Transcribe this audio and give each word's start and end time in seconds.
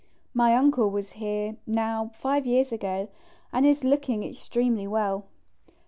My 0.33 0.55
Uncle 0.55 0.89
was 0.89 1.11
here, 1.11 1.57
now 1.67 2.09
5 2.15 2.45
years 2.47 2.71
ago, 2.71 3.07
and 3.53 3.67
is 3.67 3.83
looking 3.83 4.23
extremely 4.23 4.87
well. 4.87 5.25